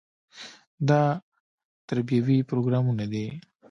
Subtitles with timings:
[0.89, 1.03] دا
[1.89, 3.27] تربیوي پروګرامونه دي.